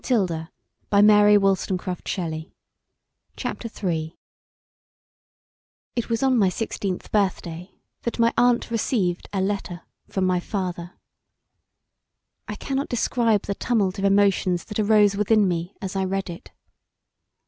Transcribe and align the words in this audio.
[A] 0.03 0.13
Wordsworth 0.15 0.49
[B] 0.89 1.01
Dante 1.87 2.45
CHAPTER 3.37 3.87
III 3.93 4.17
It 5.95 6.09
was 6.09 6.23
on 6.23 6.39
my 6.39 6.49
sixteenth 6.49 7.11
birthday 7.11 7.75
that 8.01 8.17
my 8.17 8.33
aunt 8.35 8.71
received 8.71 9.29
a 9.31 9.39
letter 9.41 9.81
from 10.09 10.25
my 10.25 10.39
father. 10.39 10.97
I 12.47 12.55
cannot 12.55 12.89
describe 12.89 13.43
the 13.43 13.53
tumult 13.53 13.99
of 13.99 14.03
emotions 14.05 14.63
that 14.63 14.79
arose 14.79 15.15
within 15.15 15.47
me 15.47 15.75
as 15.83 15.95
I 15.95 16.05
read 16.05 16.31
it. 16.31 16.49